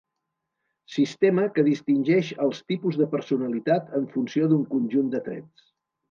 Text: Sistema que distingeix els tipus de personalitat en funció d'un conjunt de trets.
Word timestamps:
Sistema 0.93 1.43
que 1.57 1.65
distingeix 1.67 2.31
els 2.45 2.61
tipus 2.73 2.97
de 3.01 3.07
personalitat 3.11 3.91
en 3.99 4.07
funció 4.15 4.49
d'un 4.55 4.65
conjunt 4.73 5.13
de 5.17 5.21
trets. 5.29 5.69